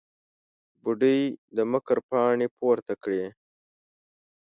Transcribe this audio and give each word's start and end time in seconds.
بوډۍ 0.81 1.19
د 1.55 1.57
مکر 1.71 1.97
پاڼې 2.09 2.47
پورته 2.57 2.93
کړې. 3.03 3.25